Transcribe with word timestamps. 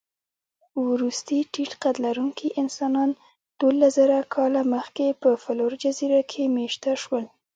وروستي 0.87 1.39
ټيټقدلرونکي 1.53 2.47
انسانان 2.61 3.09
دوولسزره 3.59 4.19
کاله 4.35 4.61
مخکې 4.75 5.05
په 5.21 5.29
فلور 5.43 5.71
جزیره 5.83 6.21
کې 6.31 6.43
مېشته 6.55 6.91
شول. 7.01 7.25